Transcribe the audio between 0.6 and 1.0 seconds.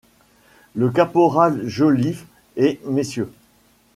Le